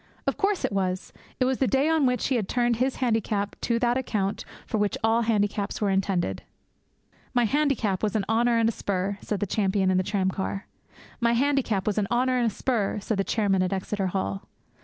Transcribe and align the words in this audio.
Of 0.25 0.35
course 0.35 0.65
it 0.65 0.71
was! 0.71 1.13
It 1.39 1.45
was 1.45 1.59
the 1.59 1.67
day 1.67 1.87
on 1.87 2.07
which 2.07 2.29
he 2.29 2.35
had 2.35 2.49
turned 2.49 2.77
his 2.77 2.95
handicap 2.95 3.55
to 3.61 3.77
that 3.77 3.99
account 3.99 4.43
for 4.65 4.79
which 4.79 4.97
all 5.03 5.21
handicaps 5.21 5.79
were 5.79 5.91
intended. 5.91 6.41
'My 7.35 7.43
handicap 7.43 8.01
was 8.01 8.15
an 8.15 8.25
honour 8.27 8.57
and 8.57 8.67
a 8.67 8.71
spur!' 8.71 9.19
said 9.21 9.41
the 9.41 9.45
champion 9.45 9.91
in 9.91 9.97
the 9.97 10.03
tramcar. 10.03 10.65
'My 11.19 11.33
handicap 11.33 11.85
was 11.85 11.99
an 11.99 12.07
honour 12.09 12.39
and 12.39 12.47
a 12.49 12.55
spur!' 12.55 12.97
said 12.99 13.19
the 13.19 13.23
chairman 13.23 13.61
at 13.61 13.71
Exeter 13.71 14.07
Hall. 14.07 14.47